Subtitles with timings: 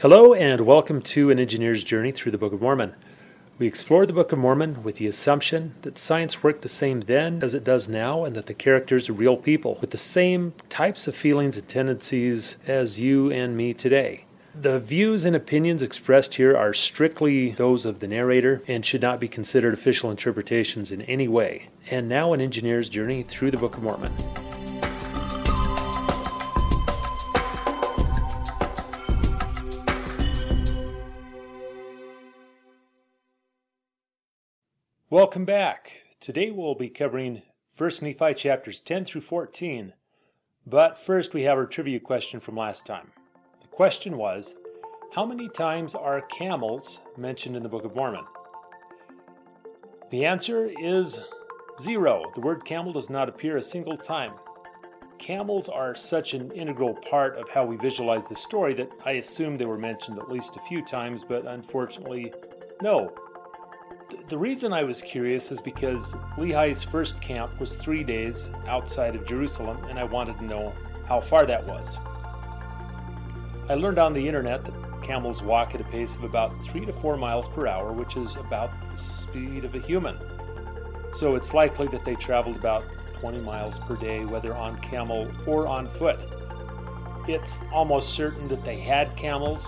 [0.00, 2.94] Hello, and welcome to An Engineer's Journey Through the Book of Mormon.
[3.58, 7.42] We explore the Book of Mormon with the assumption that science worked the same then
[7.42, 11.06] as it does now, and that the characters are real people with the same types
[11.06, 14.24] of feelings and tendencies as you and me today.
[14.58, 19.20] The views and opinions expressed here are strictly those of the narrator and should not
[19.20, 21.68] be considered official interpretations in any way.
[21.90, 24.14] And now, an engineer's journey through the Book of Mormon.
[35.12, 35.90] Welcome back.
[36.20, 37.42] Today we'll be covering
[37.76, 39.94] 1 Nephi chapters 10 through 14.
[40.64, 43.10] But first, we have our trivia question from last time.
[43.60, 44.54] The question was
[45.14, 48.24] How many times are camels mentioned in the Book of Mormon?
[50.12, 51.18] The answer is
[51.82, 52.30] zero.
[52.36, 54.34] The word camel does not appear a single time.
[55.18, 59.56] Camels are such an integral part of how we visualize the story that I assume
[59.56, 62.32] they were mentioned at least a few times, but unfortunately,
[62.80, 63.12] no,
[64.28, 69.26] the reason I was curious is because Lehi's first camp was three days outside of
[69.26, 70.72] Jerusalem, and I wanted to know
[71.06, 71.98] how far that was.
[73.68, 76.92] I learned on the internet that camels walk at a pace of about three to
[76.92, 80.16] four miles per hour, which is about the speed of a human.
[81.14, 82.84] So it's likely that they traveled about
[83.20, 86.20] 20 miles per day, whether on camel or on foot.
[87.28, 89.66] It's almost certain that they had camels.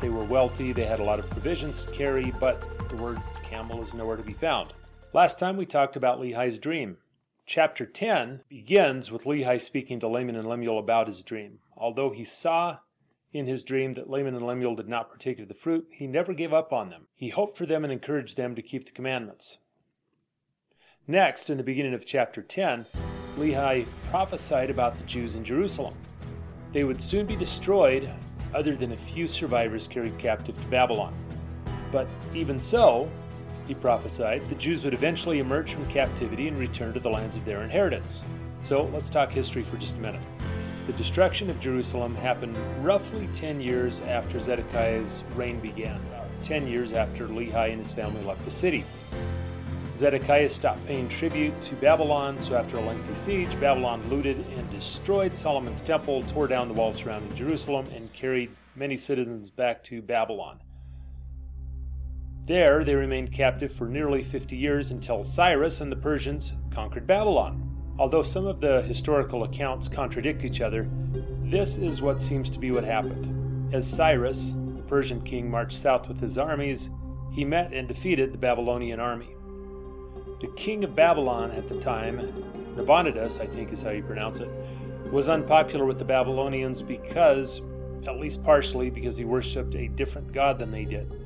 [0.00, 3.82] They were wealthy, they had a lot of provisions to carry, but the word camel
[3.82, 4.72] is nowhere to be found.
[5.14, 6.98] Last time we talked about Lehi's dream.
[7.46, 11.60] Chapter 10 begins with Lehi speaking to Laman and Lemuel about his dream.
[11.76, 12.78] Although he saw
[13.32, 16.34] in his dream that Laman and Lemuel did not partake of the fruit, he never
[16.34, 17.06] gave up on them.
[17.14, 19.56] He hoped for them and encouraged them to keep the commandments.
[21.08, 22.86] Next, in the beginning of chapter 10,
[23.38, 25.94] Lehi prophesied about the Jews in Jerusalem.
[26.72, 28.10] They would soon be destroyed,
[28.54, 31.14] other than a few survivors carried captive to Babylon.
[31.92, 33.08] But even so,
[33.68, 37.44] he prophesied, the Jews would eventually emerge from captivity and return to the lands of
[37.44, 38.22] their inheritance.
[38.62, 40.22] So let's talk history for just a minute.
[40.86, 46.00] The destruction of Jerusalem happened roughly 10 years after Zedekiah's reign began,
[46.42, 48.84] 10 years after Lehi and his family left the city.
[49.94, 55.36] Zedekiah stopped paying tribute to Babylon, so after a lengthy siege, Babylon looted and destroyed
[55.36, 60.60] Solomon's temple, tore down the walls surrounding Jerusalem, and carried many citizens back to Babylon.
[62.46, 67.68] There they remained captive for nearly 50 years until Cyrus and the Persians conquered Babylon.
[68.00, 70.88] Although some of the historical accounts contradict each other,
[71.42, 73.72] this is what seems to be what happened.
[73.72, 76.90] As Cyrus, the Persian king, marched south with his armies,
[77.30, 79.36] he met and defeated the Babylonian army.
[80.40, 82.16] The king of Babylon at the time,
[82.76, 84.50] Nabonidus, I think is how you pronounce it,
[85.12, 87.62] was unpopular with the Babylonians because,
[88.08, 91.21] at least partially, because he worshipped a different god than they did.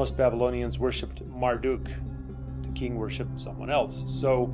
[0.00, 1.84] Most Babylonians worshipped Marduk.
[2.62, 4.02] The king worshipped someone else.
[4.06, 4.44] So,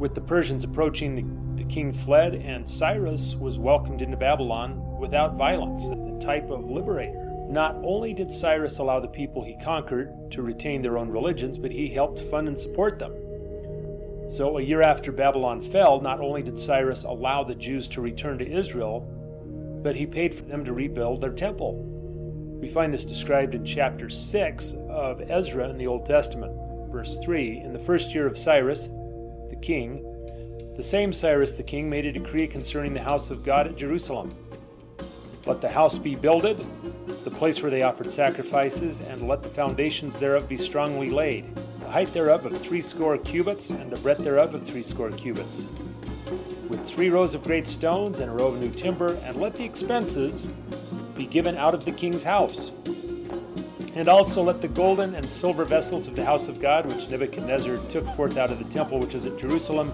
[0.00, 5.36] with the Persians approaching, the, the king fled, and Cyrus was welcomed into Babylon without
[5.36, 7.30] violence as a type of liberator.
[7.48, 11.70] Not only did Cyrus allow the people he conquered to retain their own religions, but
[11.70, 13.12] he helped fund and support them.
[14.28, 18.36] So, a year after Babylon fell, not only did Cyrus allow the Jews to return
[18.38, 19.08] to Israel,
[19.84, 21.95] but he paid for them to rebuild their temple.
[22.60, 26.52] We find this described in chapter 6 of Ezra in the Old Testament.
[26.90, 28.88] Verse 3 In the first year of Cyrus,
[29.50, 30.02] the king,
[30.76, 34.34] the same Cyrus the king made a decree concerning the house of God at Jerusalem.
[35.44, 36.64] Let the house be builded,
[37.24, 41.54] the place where they offered sacrifices, and let the foundations thereof be strongly laid.
[41.80, 45.64] The height thereof of threescore cubits, and the breadth thereof of threescore cubits.
[46.68, 49.64] With three rows of great stones and a row of new timber, and let the
[49.64, 50.48] expenses
[51.16, 52.72] be given out of the king's house.
[53.94, 57.78] And also let the golden and silver vessels of the house of God, which Nebuchadnezzar
[57.88, 59.90] took forth out of the temple which is at Jerusalem,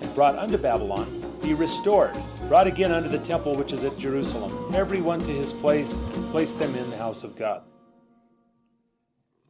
[0.00, 2.16] and brought unto Babylon, be restored,
[2.48, 6.30] brought again unto the temple which is at Jerusalem, every one to his place, and
[6.32, 7.62] place them in the house of God.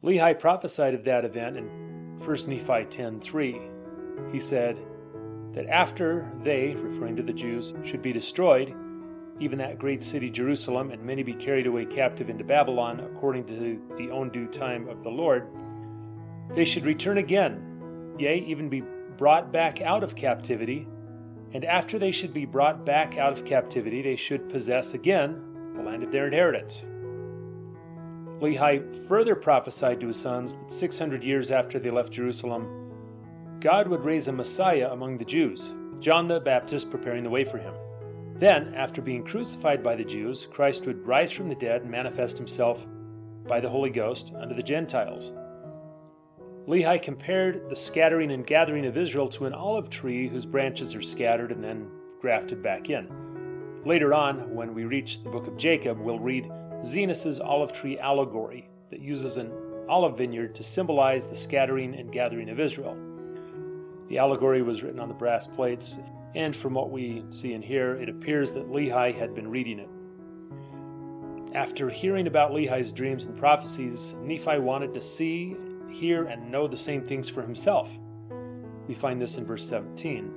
[0.03, 1.65] Lehi prophesied of that event in
[2.19, 3.59] 1 Nephi 10:3.
[4.31, 4.77] He said
[5.53, 8.75] that after they, referring to the Jews, should be destroyed,
[9.39, 13.81] even that great city Jerusalem, and many be carried away captive into Babylon, according to
[13.97, 15.47] the own due time of the Lord,
[16.53, 18.83] they should return again, yea, even be
[19.17, 20.87] brought back out of captivity.
[21.53, 25.83] And after they should be brought back out of captivity, they should possess again the
[25.83, 26.83] land of their inheritance.
[28.39, 32.67] Lehi further prophesied to his sons that 600 years after they left Jerusalem,
[33.59, 37.57] God would raise a Messiah among the Jews, John the Baptist preparing the way for
[37.57, 37.73] him.
[38.39, 42.37] Then, after being crucified by the Jews, Christ would rise from the dead and manifest
[42.37, 42.85] himself
[43.47, 45.33] by the Holy Ghost unto the Gentiles.
[46.67, 51.01] Lehi compared the scattering and gathering of Israel to an olive tree whose branches are
[51.01, 51.89] scattered and then
[52.21, 53.07] grafted back in.
[53.85, 56.51] Later on, when we reach the book of Jacob, we'll read
[56.85, 59.51] Zenos's olive tree allegory that uses an
[59.89, 62.97] olive vineyard to symbolize the scattering and gathering of Israel.
[64.09, 65.97] The allegory was written on the brass plates,
[66.37, 69.89] and from what we see in here, it appears that Lehi had been reading it.
[71.55, 75.55] After hearing about Lehi's dreams and prophecies, Nephi wanted to see,
[75.89, 77.89] hear, and know the same things for himself.
[78.87, 80.31] We find this in verse 17.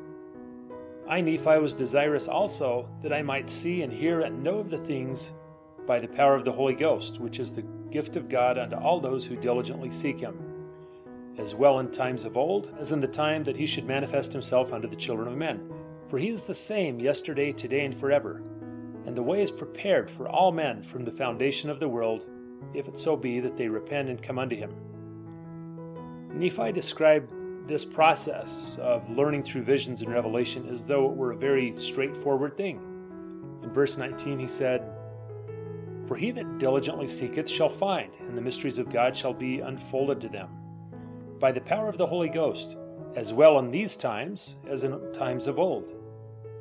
[1.07, 4.79] I, Nephi, was desirous also that I might see and hear and know of the
[4.79, 5.33] things
[5.87, 9.01] by the power of the Holy Ghost, which is the gift of God unto all
[9.01, 10.39] those who diligently seek him,
[11.37, 14.73] as well in times of old as in the time that he should manifest himself
[14.73, 15.71] unto the children of men.
[16.11, 18.43] For he is the same yesterday, today, and forever.
[19.07, 22.27] And the way is prepared for all men from the foundation of the world,
[22.75, 24.75] if it so be that they repent and come unto him.
[26.35, 27.33] Nephi described
[27.69, 32.57] this process of learning through visions and revelation as though it were a very straightforward
[32.57, 32.81] thing.
[33.63, 34.83] In verse 19, he said,
[36.09, 40.21] For he that diligently seeketh shall find, and the mysteries of God shall be unfolded
[40.23, 40.49] to them.
[41.39, 42.77] By the power of the Holy Ghost,
[43.15, 45.93] as well in these times as in times of old,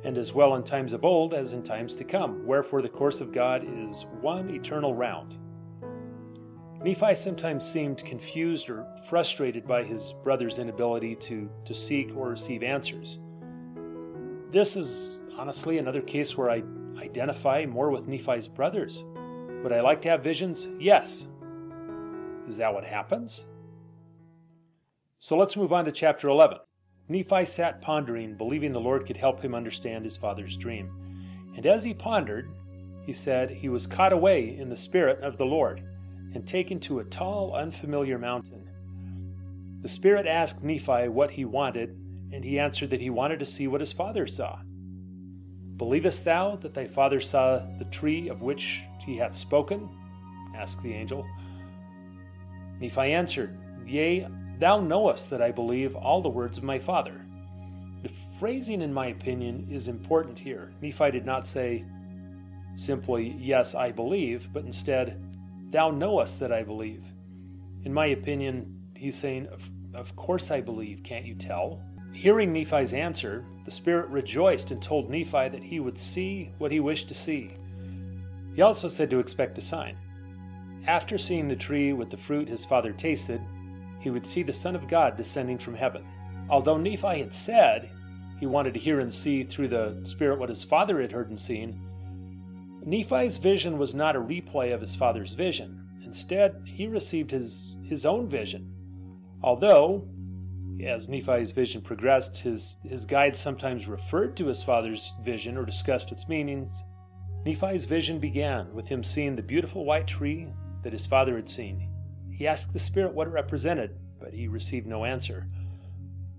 [0.04, 2.46] and as well in times of old as in times to come.
[2.46, 5.36] Wherefore the course of God is one eternal round.
[6.82, 12.62] Nephi sometimes seemed confused or frustrated by his brother's inability to, to seek or receive
[12.62, 13.18] answers.
[14.50, 16.62] This is honestly another case where I
[16.98, 19.04] identify more with Nephi's brothers.
[19.62, 20.68] Would I like to have visions?
[20.78, 21.28] Yes.
[22.48, 23.44] Is that what happens?
[25.18, 26.58] So let's move on to chapter 11.
[27.10, 30.88] Nephi sat pondering, believing the Lord could help him understand his father's dream.
[31.56, 32.48] And as he pondered,
[33.04, 35.82] he said, he was caught away in the Spirit of the Lord
[36.34, 38.70] and taken to a tall, unfamiliar mountain.
[39.82, 41.98] The Spirit asked Nephi what he wanted,
[42.32, 44.60] and he answered that he wanted to see what his father saw.
[45.78, 49.88] Believest thou that thy father saw the tree of which he hath spoken?
[50.54, 51.26] asked the angel.
[52.78, 54.28] Nephi answered, Yea,
[54.60, 57.20] thou knowest that I believe all the words of my father.
[58.02, 60.72] The phrasing, in my opinion, is important here.
[60.80, 61.84] Nephi did not say
[62.76, 65.20] simply, Yes, I believe, but instead,
[65.70, 67.04] Thou knowest that I believe.
[67.84, 69.48] In my opinion, he's saying,
[69.94, 71.80] Of, course I believe, can't you tell?
[72.12, 76.80] Hearing Nephi's answer, the Spirit rejoiced and told Nephi that he would see what he
[76.80, 77.54] wished to see.
[78.54, 79.96] He also said to expect a sign.
[80.86, 83.40] After seeing the tree with the fruit his father tasted,
[84.00, 86.06] he would see the Son of God descending from heaven.
[86.48, 87.90] Although Nephi had said
[88.40, 91.38] he wanted to hear and see through the Spirit what his father had heard and
[91.38, 91.80] seen,
[92.84, 95.86] Nephi's vision was not a replay of his father's vision.
[96.02, 98.72] Instead, he received his, his own vision.
[99.42, 100.08] Although,
[100.84, 106.10] as Nephi's vision progressed, his, his guides sometimes referred to his father's vision or discussed
[106.10, 106.70] its meanings,
[107.44, 110.48] Nephi's vision began with him seeing the beautiful white tree
[110.82, 111.89] that his father had seen.
[112.40, 115.46] He asked the Spirit what it represented, but he received no answer.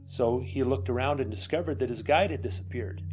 [0.08, 3.04] So he looked around and discovered that his guide had disappeared.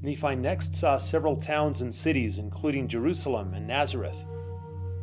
[0.00, 4.24] Nephi next saw several towns and cities, including Jerusalem and Nazareth.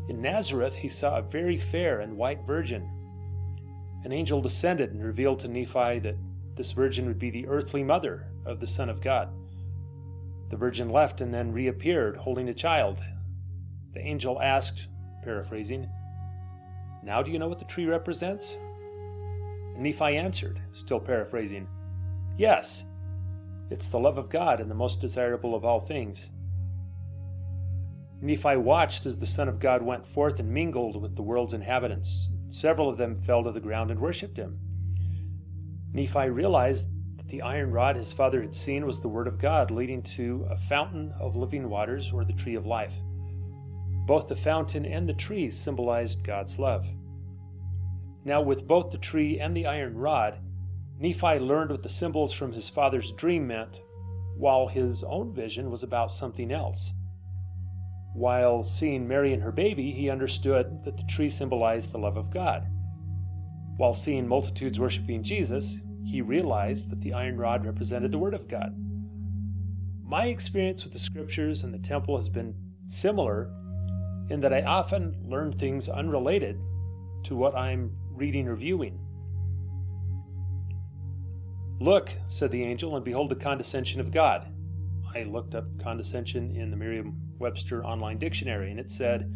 [0.10, 2.89] In Nazareth, he saw a very fair and white virgin.
[4.03, 6.17] An angel descended and revealed to Nephi that
[6.55, 9.29] this virgin would be the earthly mother of the Son of God.
[10.50, 12.98] The virgin left and then reappeared holding a child.
[13.93, 14.88] The angel asked,
[15.24, 15.88] paraphrasing,
[17.07, 18.57] Now do you know what the tree represents?
[19.73, 21.65] And Nephi answered, still paraphrasing,
[22.37, 22.83] Yes,
[23.71, 26.29] it's the love of God and the most desirable of all things.
[28.19, 32.29] Nephi watched as the Son of God went forth and mingled with the world's inhabitants.
[32.49, 34.59] Several of them fell to the ground and worshipped him.
[35.93, 39.71] Nephi realized that the iron rod his father had seen was the Word of God,
[39.71, 42.95] leading to a fountain of living waters or the tree of life.
[44.07, 46.89] Both the fountain and the tree symbolized God's love.
[48.23, 50.39] Now, with both the tree and the iron rod,
[50.97, 53.81] Nephi learned what the symbols from his father's dream meant,
[54.37, 56.93] while his own vision was about something else.
[58.13, 62.31] While seeing Mary and her baby, he understood that the tree symbolized the love of
[62.31, 62.65] God.
[63.75, 68.47] While seeing multitudes worshiping Jesus, he realized that the iron rod represented the Word of
[68.47, 68.73] God.
[70.01, 72.55] My experience with the scriptures and the temple has been
[72.87, 73.51] similar
[74.29, 76.60] in that I often learn things unrelated
[77.24, 79.00] to what I'm reading or viewing.
[81.79, 84.51] Look, said the angel, and behold the condescension of God.
[85.13, 89.31] I looked up condescension in the Merriam Webster Online Dictionary, and it said,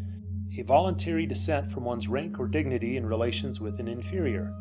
[0.57, 4.53] a voluntary descent from one's rank or dignity in relations with an inferior.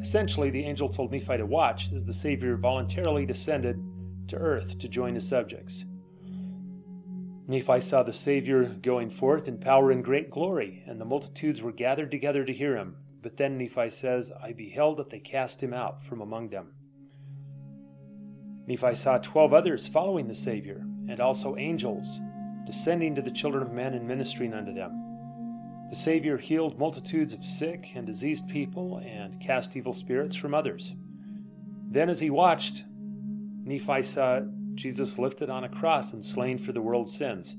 [0.00, 3.80] Essentially, the angel told Nephi to watch as the Savior voluntarily descended
[4.28, 5.84] to earth to join his subjects.
[7.50, 11.72] Nephi saw the Savior going forth in power and great glory, and the multitudes were
[11.72, 12.98] gathered together to hear him.
[13.22, 16.74] But then Nephi says, I beheld that they cast him out from among them.
[18.68, 22.20] Nephi saw twelve others following the Savior, and also angels,
[22.66, 25.88] descending to the children of men and ministering unto them.
[25.90, 30.92] The Savior healed multitudes of sick and diseased people and cast evil spirits from others.
[31.90, 32.84] Then, as he watched,
[33.64, 34.42] Nephi saw
[34.80, 37.54] Jesus lifted on a cross and slain for the world's sins.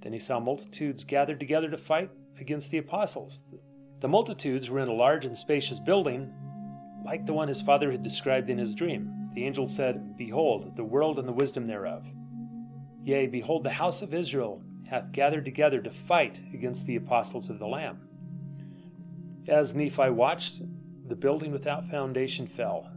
[0.00, 2.10] Then he saw multitudes gathered together to fight
[2.40, 3.44] against the apostles.
[4.00, 6.32] The multitudes were in a large and spacious building,
[7.04, 9.28] like the one his father had described in his dream.
[9.34, 12.06] The angel said, Behold, the world and the wisdom thereof.
[13.04, 17.58] Yea, behold, the house of Israel hath gathered together to fight against the apostles of
[17.58, 18.08] the Lamb.
[19.46, 20.62] As Nephi watched,
[21.06, 22.90] the building without foundation fell.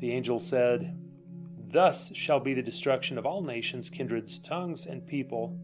[0.00, 0.94] The angel said,
[1.68, 5.58] Thus shall be the destruction of all nations, kindreds, tongues, and people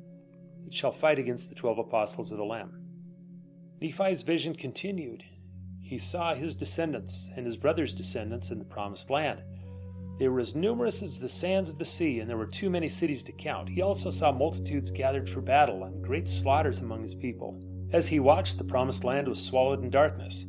[0.64, 2.78] that shall fight against the twelve apostles of the Lamb.
[3.80, 5.22] Nephi's vision continued.
[5.80, 9.42] He saw his descendants and his brothers' descendants in the promised land.
[10.18, 12.88] They were as numerous as the sands of the sea, and there were too many
[12.88, 13.68] cities to count.
[13.68, 17.60] He also saw multitudes gathered for battle, and great slaughters among his people.
[17.92, 20.44] As he watched, the promised land was swallowed in darkness.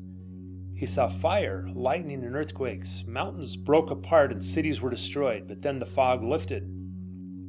[0.76, 3.04] He saw fire, lightning, and earthquakes.
[3.08, 6.68] Mountains broke apart, and cities were destroyed, but then the fog lifted.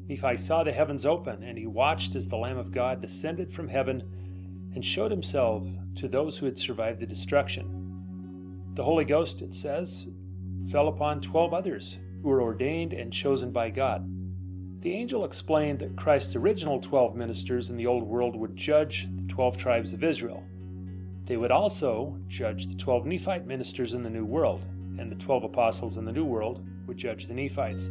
[0.07, 3.69] Nephi saw the heavens open, and he watched as the Lamb of God descended from
[3.69, 5.67] heaven and showed himself
[5.97, 8.73] to those who had survived the destruction.
[8.75, 10.07] The Holy Ghost, it says,
[10.71, 14.11] fell upon twelve others who were ordained and chosen by God.
[14.81, 19.27] The angel explained that Christ's original 12 ministers in the Old World would judge the
[19.33, 20.45] 12 tribes of Israel.
[21.25, 24.63] They would also judge the 12 Nephite ministers in the New World,
[24.99, 27.89] and the 12 apostles in the New World would judge the Nephites.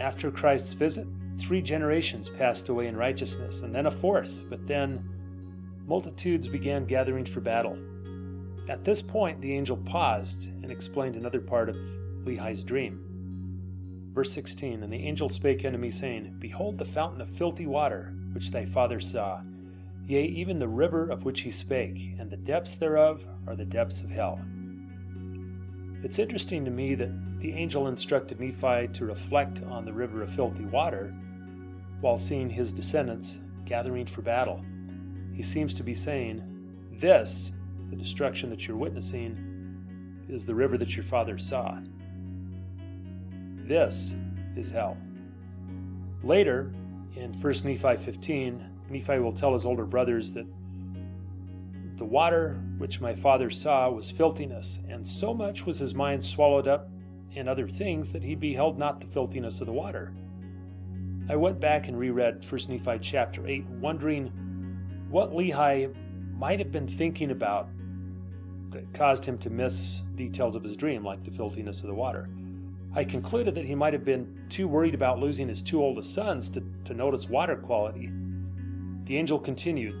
[0.00, 5.08] After Christ's visit, three generations passed away in righteousness, and then a fourth, but then
[5.86, 7.76] multitudes began gathering for battle.
[8.68, 11.76] At this point, the angel paused and explained another part of
[12.24, 13.04] Lehi's dream.
[14.12, 18.14] Verse 16 And the angel spake unto me, saying, Behold the fountain of filthy water,
[18.32, 19.40] which thy father saw,
[20.08, 24.02] yea, even the river of which he spake, and the depths thereof are the depths
[24.02, 24.40] of hell.
[26.02, 30.32] It's interesting to me that the angel instructed Nephi to reflect on the river of
[30.32, 31.14] filthy water
[32.00, 34.64] while seeing his descendants gathering for battle.
[35.34, 36.42] He seems to be saying,
[36.92, 37.52] This,
[37.90, 41.78] the destruction that you're witnessing, is the river that your father saw.
[43.66, 44.14] This
[44.56, 44.96] is hell.
[46.22, 46.72] Later,
[47.14, 50.46] in 1 Nephi 15, Nephi will tell his older brothers that
[51.96, 56.68] the water which my father saw was filthiness, and so much was his mind swallowed
[56.68, 56.88] up
[57.32, 60.12] in other things that he beheld not the filthiness of the water.
[61.28, 64.32] I went back and reread 1 Nephi chapter 8, wondering
[65.10, 65.94] what Lehi
[66.36, 67.68] might have been thinking about
[68.70, 72.28] that caused him to miss details of his dream, like the filthiness of the water.
[72.94, 76.48] I concluded that he might have been too worried about losing his two oldest sons
[76.50, 78.10] to, to notice water quality.
[79.08, 79.94] The angel continued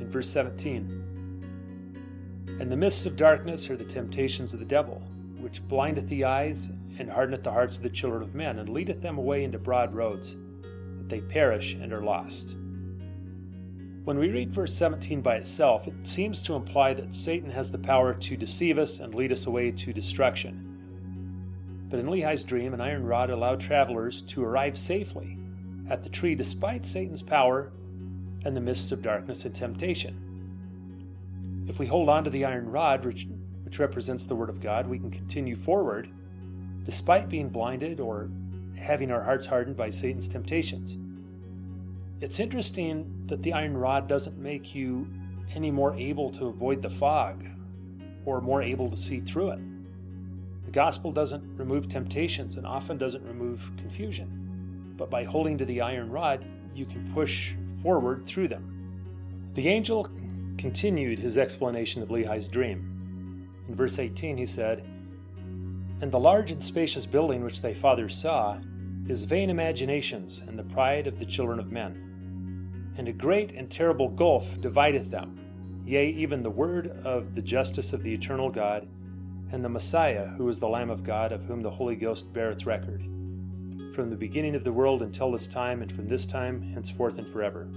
[0.00, 5.02] in verse 17 And the mists of darkness are the temptations of the devil,
[5.36, 9.02] which blindeth the eyes and hardeneth the hearts of the children of men, and leadeth
[9.02, 10.36] them away into broad roads,
[10.96, 12.56] that they perish and are lost.
[14.04, 17.76] When we read verse 17 by itself, it seems to imply that Satan has the
[17.76, 21.86] power to deceive us and lead us away to destruction.
[21.90, 25.36] But in Lehi's dream, an iron rod allowed travelers to arrive safely
[25.90, 27.70] at the tree despite Satan's power
[28.44, 31.66] and the mists of darkness and temptation.
[31.68, 33.26] If we hold on to the iron rod, which,
[33.64, 36.08] which represents the Word of God, we can continue forward
[36.84, 38.28] despite being blinded or
[38.76, 40.96] having our hearts hardened by Satan's temptations.
[42.20, 45.08] It's interesting that the iron rod doesn't make you
[45.54, 47.44] any more able to avoid the fog
[48.24, 49.60] or more able to see through it
[50.66, 54.94] The gospel doesn't remove temptations and often doesn't remove confusion.
[54.96, 59.52] But by holding to the iron rod, you can push forward through them.
[59.54, 60.08] The angel
[60.56, 63.50] continued his explanation of Lehi's dream.
[63.68, 64.82] In verse 18, he said,
[66.00, 68.58] And the large and spacious building which thy father saw
[69.06, 72.94] is vain imaginations and the pride of the children of men.
[72.96, 75.38] And a great and terrible gulf divideth them,
[75.84, 78.88] yea, even the word of the justice of the eternal God
[79.52, 82.64] and the Messiah, who is the Lamb of God, of whom the Holy Ghost beareth
[82.64, 83.04] record.
[83.94, 87.28] From the beginning of the world until this time, and from this time henceforth and
[87.32, 87.68] forever.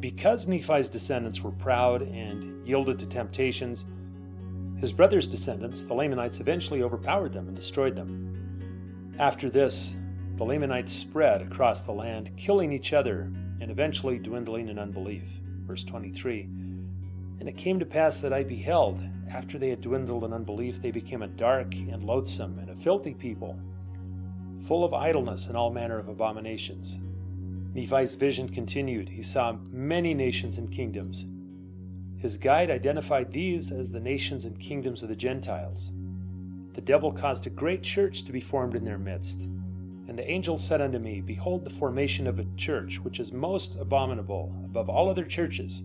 [0.00, 3.84] Because Nephi's descendants were proud and yielded to temptations,
[4.78, 9.14] his brother's descendants, the Lamanites, eventually overpowered them and destroyed them.
[9.18, 9.94] After this,
[10.34, 13.30] the Lamanites spread across the land, killing each other
[13.60, 15.40] and eventually dwindling in unbelief.
[15.66, 16.48] Verse 23
[17.38, 20.90] And it came to pass that I beheld, after they had dwindled in unbelief, they
[20.90, 23.56] became a dark and loathsome and a filthy people,
[24.66, 26.98] full of idleness and all manner of abominations.
[27.74, 29.08] Nephi's vision continued.
[29.08, 31.24] He saw many nations and kingdoms.
[32.18, 35.90] His guide identified these as the nations and kingdoms of the Gentiles.
[36.74, 39.48] The devil caused a great church to be formed in their midst
[40.12, 43.76] and the angel said unto me, Behold, the formation of a church, which is most
[43.76, 45.84] abominable above all other churches,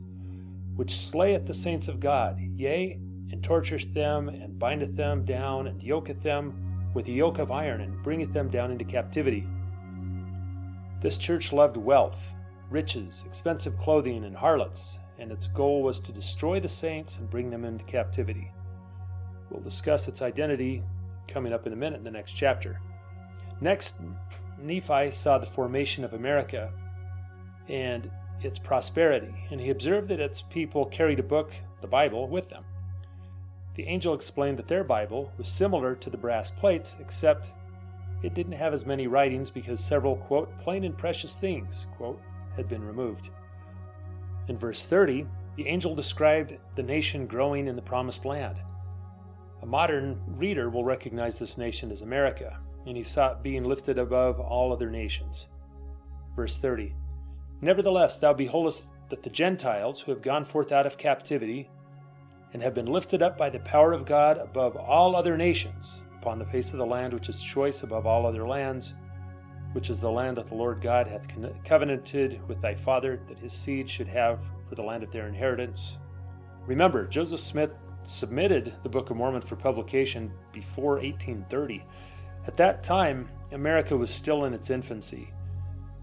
[0.75, 2.99] which slayeth the saints of God, yea,
[3.31, 6.66] and tortureth them, and bindeth them down, and yoketh them
[6.97, 9.47] with a yoke of iron, and bringeth them down into captivity.
[10.99, 12.17] This church loved wealth,
[12.71, 17.51] riches, expensive clothing, and harlots, and its goal was to destroy the saints and bring
[17.51, 18.51] them into captivity.
[19.51, 20.81] We'll discuss its identity
[21.27, 22.81] coming up in a minute in the next chapter.
[23.61, 23.93] Next,
[24.59, 26.71] Nephi saw the formation of America
[27.69, 28.09] and
[28.41, 32.65] its prosperity, and he observed that its people carried a book, the Bible, with them.
[33.77, 37.53] The angel explained that their Bible was similar to the brass plates, except
[38.23, 42.19] it didn't have as many writings because several, quote, plain and precious things, quote,
[42.55, 43.29] had been removed.
[44.47, 48.57] In verse 30, the angel described the nation growing in the promised land.
[49.61, 54.39] A modern reader will recognize this nation as America, and he sought being lifted above
[54.39, 55.47] all other nations.
[56.35, 56.95] Verse 30
[57.61, 61.69] Nevertheless, thou beholdest that the Gentiles, who have gone forth out of captivity,
[62.53, 66.39] and have been lifted up by the power of God above all other nations, upon
[66.39, 68.93] the face of the land which is choice above all other lands,
[69.73, 71.27] which is the land that the Lord God hath
[71.63, 75.97] covenanted with thy father, that his seed should have for the land of their inheritance.
[76.65, 77.71] Remember, Joseph Smith
[78.03, 81.83] submitted the Book of Mormon for publication before 1830.
[82.47, 85.33] At that time, America was still in its infancy.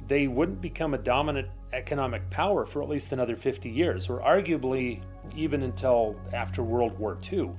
[0.07, 5.01] They wouldn't become a dominant economic power for at least another 50 years, or arguably
[5.35, 7.51] even until after World War II.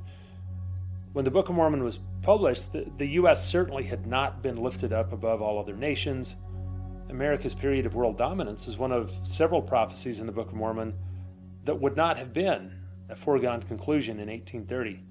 [1.13, 3.47] When the Book of Mormon was published, the, the U.S.
[3.47, 6.35] certainly had not been lifted up above all other nations.
[7.09, 10.93] America's period of world dominance is one of several prophecies in the Book of Mormon
[11.63, 12.73] that would not have been
[13.09, 15.03] a foregone conclusion in 1830.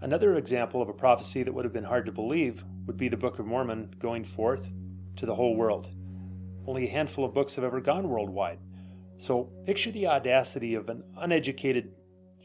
[0.00, 3.16] Another example of a prophecy that would have been hard to believe would be the
[3.16, 4.70] Book of Mormon going forth
[5.16, 5.90] to the whole world.
[6.68, 8.58] Only a handful of books have ever gone worldwide.
[9.16, 11.92] So picture the audacity of an uneducated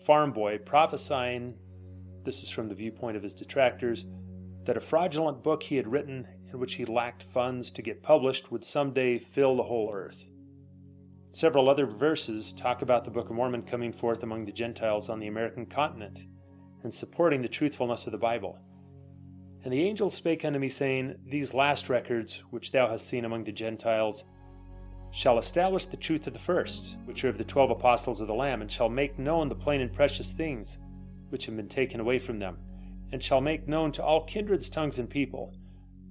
[0.05, 1.55] farm boy prophesying,
[2.23, 4.05] this is from the viewpoint of his detractors,
[4.63, 8.49] that a fraudulent book he had written in which he lacked funds to get published
[8.49, 10.23] would someday fill the whole earth.
[11.31, 15.19] Several other verses talk about the Book of Mormon coming forth among the Gentiles on
[15.19, 16.21] the American continent
[16.83, 18.57] and supporting the truthfulness of the Bible.
[19.63, 23.45] And the angel spake unto me, saying, These last records, which thou hast seen among
[23.45, 24.25] the Gentiles,
[25.11, 28.33] shall establish the truth of the first, which are of the twelve apostles of the
[28.33, 30.77] Lamb, and shall make known the plain and precious things
[31.29, 32.57] which have been taken away from them,
[33.11, 35.53] and shall make known to all kindreds, tongues, and people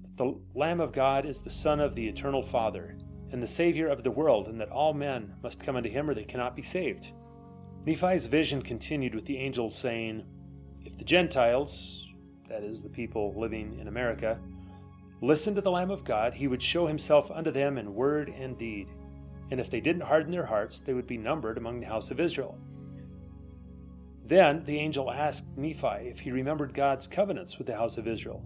[0.01, 2.97] that the Lamb of God is the Son of the eternal Father,
[3.31, 6.13] and the Savior of the world, and that all men must come unto him, or
[6.13, 7.11] they cannot be saved.
[7.85, 10.23] Nephi's vision continued with the angel saying,
[10.85, 12.07] if the Gentiles,
[12.53, 14.37] that is, the people living in America,
[15.21, 18.55] listened to the Lamb of God, he would show himself unto them in word and
[18.59, 18.91] deed.
[19.49, 22.19] And if they didn't harden their hearts, they would be numbered among the house of
[22.19, 22.55] Israel.
[24.25, 28.45] Then the angel asked Nephi if he remembered God's covenants with the house of Israel.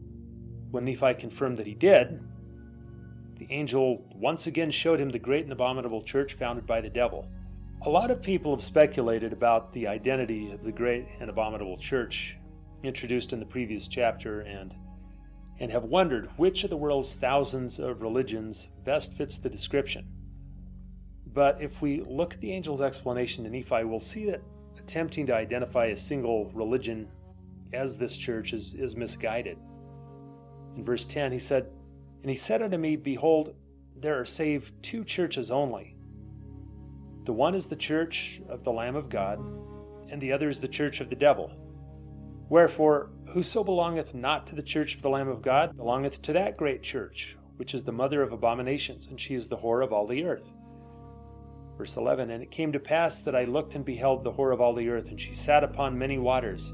[0.72, 2.24] When Nephi confirmed that he did,
[3.36, 7.28] the angel once again showed him the great and abominable church founded by the devil.
[7.82, 12.38] A lot of people have speculated about the identity of the great and abominable church
[12.88, 14.76] introduced in the previous chapter and
[15.60, 20.08] and have wondered which of the world's thousands of religions best fits the description.
[21.26, 24.42] But if we look at the angel's explanation to Nephi, we'll see that
[24.78, 27.08] attempting to identify a single religion
[27.74, 29.58] as this church is, is misguided.
[30.76, 31.72] In verse 10, he said,
[32.22, 33.56] And he said unto me, Behold,
[33.96, 35.98] there are saved two churches only
[37.28, 39.38] the one is the church of the Lamb of God,
[40.10, 41.52] and the other is the church of the devil.
[42.50, 46.56] Wherefore, whoso belongeth not to the church of the Lamb of God belongeth to that
[46.56, 50.08] great church, which is the mother of abominations, and she is the whore of all
[50.08, 50.50] the earth.
[51.78, 54.62] Verse 11 And it came to pass that I looked and beheld the whore of
[54.62, 56.70] all the earth, and she sat upon many waters,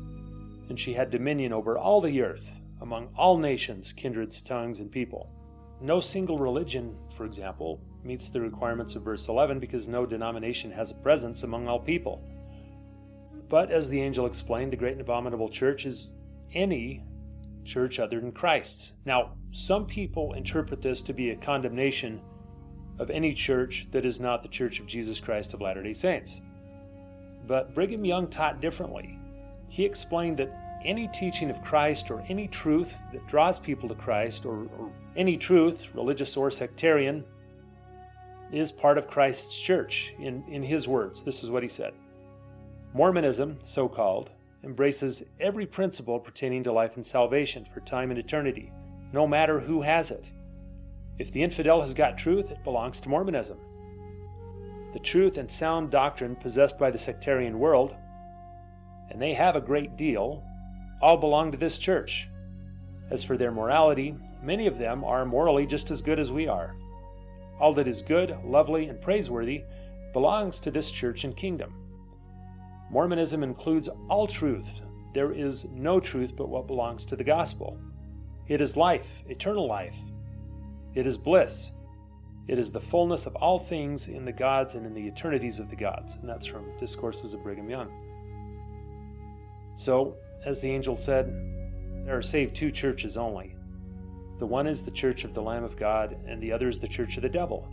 [0.69, 5.33] and she had dominion over all the earth, among all nations, kindreds, tongues, and people.
[5.81, 10.91] No single religion, for example, meets the requirements of verse 11 because no denomination has
[10.91, 12.23] a presence among all people.
[13.53, 16.09] But as the angel explained, the great and abominable church is
[16.55, 17.03] any
[17.63, 18.93] church other than Christ's.
[19.05, 22.19] Now, some people interpret this to be a condemnation
[22.97, 26.41] of any church that is not the Church of Jesus Christ of Latter day Saints.
[27.45, 29.19] But Brigham Young taught differently.
[29.69, 34.47] He explained that any teaching of Christ or any truth that draws people to Christ
[34.47, 37.23] or, or any truth, religious or sectarian,
[38.51, 40.11] is part of Christ's church.
[40.17, 41.93] In, in his words, this is what he said
[42.93, 44.29] Mormonism, so called,
[44.63, 48.71] embraces every principle pertaining to life and salvation for time and eternity,
[49.11, 50.31] no matter who has it.
[51.17, 53.57] If the infidel has got truth, it belongs to Mormonism.
[54.93, 57.95] The truth and sound doctrine possessed by the sectarian world,
[59.09, 60.43] and they have a great deal,
[61.01, 62.27] all belong to this church.
[63.09, 66.75] As for their morality, many of them are morally just as good as we are.
[67.59, 69.63] All that is good, lovely, and praiseworthy
[70.13, 71.82] belongs to this church and kingdom.
[72.93, 74.83] Mormonism includes all truth.
[75.15, 77.75] There is no truth but what belongs to the gospel.
[78.47, 79.97] It is life, eternal life.
[80.93, 81.71] It is bliss.
[82.47, 85.71] It is the fullness of all things in the gods and in the eternities of
[85.71, 86.13] the gods.
[86.21, 87.89] And that's from Discourses of Brigham Young.
[89.75, 91.33] So, as the angel said,
[92.05, 93.55] there are saved two churches only.
[94.37, 96.87] The one is the church of the Lamb of God, and the other is the
[96.87, 97.67] church of the devil.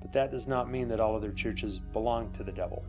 [0.00, 2.84] But that does not mean that all other churches belong to the devil.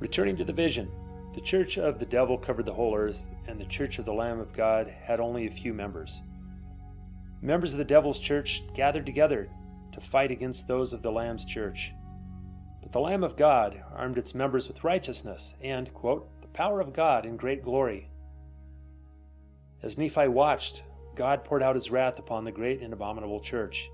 [0.00, 0.90] Returning to the vision,
[1.34, 4.40] the church of the devil covered the whole earth, and the church of the Lamb
[4.40, 6.22] of God had only a few members.
[7.42, 9.50] Members of the devil's church gathered together
[9.92, 11.92] to fight against those of the Lamb's church.
[12.82, 16.94] But the Lamb of God armed its members with righteousness and, quote, the power of
[16.94, 18.08] God in great glory.
[19.82, 20.82] As Nephi watched,
[21.14, 23.90] God poured out his wrath upon the great and abominable church.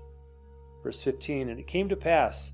[0.83, 2.53] Verse 15 And it came to pass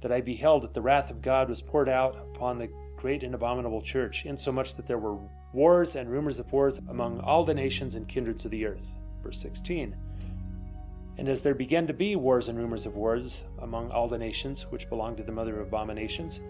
[0.00, 3.34] that I beheld that the wrath of God was poured out upon the great and
[3.34, 5.18] abominable church, insomuch that there were
[5.52, 8.92] wars and rumors of wars among all the nations and kindreds of the earth.
[9.22, 9.96] Verse 16.
[11.16, 14.66] And as there began to be wars and rumors of wars among all the nations
[14.70, 16.40] which belong to the mother of abominations,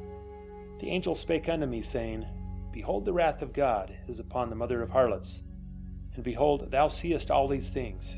[0.81, 2.27] the angel spake unto me, saying,
[2.73, 5.43] Behold, the wrath of God is upon the mother of harlots,
[6.15, 8.17] and behold, thou seest all these things.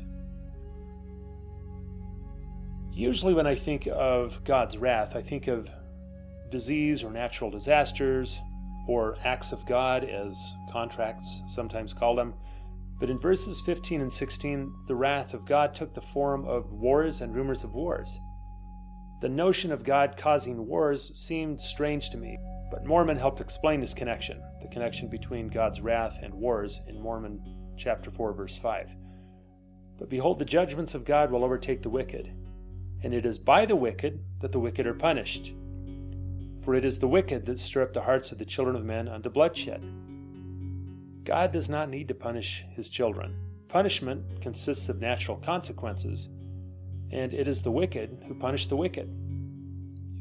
[3.01, 5.67] Usually, when I think of God's wrath, I think of
[6.51, 8.39] disease or natural disasters,
[8.87, 10.37] or acts of God, as
[10.71, 12.35] contracts sometimes call them.
[12.99, 17.21] But in verses 15 and 16, the wrath of God took the form of wars
[17.21, 18.19] and rumors of wars.
[19.21, 22.37] The notion of God causing wars seemed strange to me,
[22.69, 27.41] but Mormon helped explain this connection, the connection between God's wrath and wars in Mormon
[27.79, 28.95] chapter 4 verse 5.
[29.97, 32.31] But behold the judgments of God will overtake the wicked,
[33.03, 35.53] and it is by the wicked that the wicked are punished.
[36.61, 39.07] For it is the wicked that stir up the hearts of the children of men
[39.07, 39.81] unto bloodshed.
[41.23, 43.35] God does not need to punish his children.
[43.67, 46.29] Punishment consists of natural consequences,
[47.11, 49.09] and it is the wicked who punish the wicked.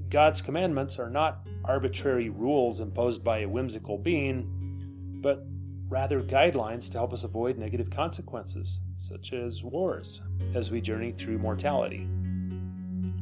[0.09, 5.47] God's commandments are not arbitrary rules imposed by a whimsical being, but
[5.89, 10.23] rather guidelines to help us avoid negative consequences, such as wars,
[10.55, 12.09] as we journey through mortality.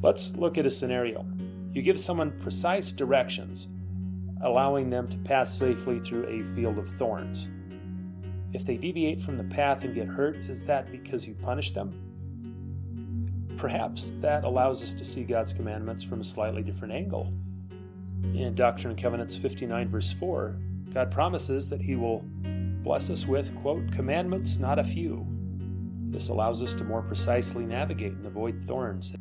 [0.01, 1.27] Let's look at a scenario.
[1.73, 3.69] You give someone precise directions,
[4.43, 7.49] allowing them to pass safely through a field of thorns.
[8.53, 11.93] If they deviate from the path and get hurt, is that because you punish them?
[13.57, 17.33] Perhaps that allows us to see God's commandments from a slightly different angle.
[18.23, 20.57] In Doctrine and Covenants 59, verse 4,
[20.95, 22.25] God promises that He will
[22.83, 25.27] bless us with, quote, commandments, not a few.
[26.11, 29.13] This allows us to more precisely navigate and avoid thorns.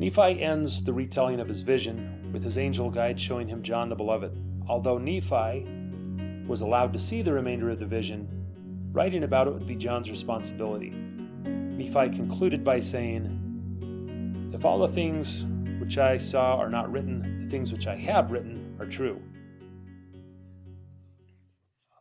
[0.00, 3.94] Nephi ends the retelling of his vision with his angel guide showing him John the
[3.94, 4.32] Beloved.
[4.66, 5.66] Although Nephi
[6.46, 8.26] was allowed to see the remainder of the vision,
[8.92, 10.88] writing about it would be John's responsibility.
[11.44, 15.44] Nephi concluded by saying, If all the things
[15.78, 19.20] which I saw are not written, the things which I have written are true.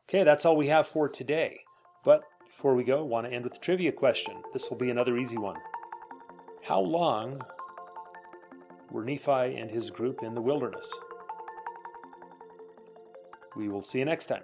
[0.08, 1.60] Okay, that's all we have for today.
[2.06, 4.42] But before we go, I want to end with a trivia question.
[4.54, 5.58] This will be another easy one.
[6.64, 7.42] How long
[8.92, 10.92] were Nephi and his group in the wilderness.
[13.56, 14.44] We will see you next time.